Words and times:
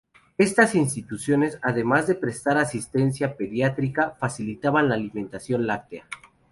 Estas 0.39 0.73
instituciones 0.73 1.59
además 1.61 2.07
de 2.07 2.15
prestar 2.15 2.57
asistencia 2.57 3.37
pediátrica, 3.37 4.15
facilitaban 4.19 4.89
la 4.89 4.95
alimentación 4.95 5.67
láctea. 5.67 6.07